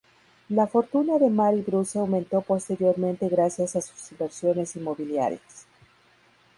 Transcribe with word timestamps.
La 0.49 0.65
fortuna 0.65 1.19
de 1.19 1.29
Mary 1.29 1.61
Bruce 1.61 1.99
aumentó 1.99 2.41
posteriormente 2.41 3.29
gracias 3.29 3.75
a 3.75 3.81
sus 3.83 4.11
inversiones 4.11 4.75
inmobiliarias. 4.75 5.67